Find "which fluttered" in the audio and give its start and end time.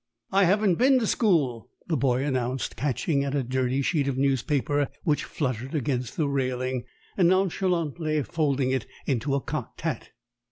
5.03-5.75